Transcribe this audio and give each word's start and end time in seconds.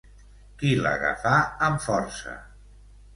Qui 0.61 0.69
l'agafà 0.85 1.33
amb 1.67 1.83
força? 1.89 2.33